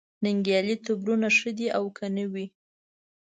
[0.23, 2.45] ننګیالي تربرونه ښه دي او که نه وي